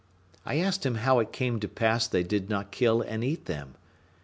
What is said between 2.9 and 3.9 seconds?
them and eat them.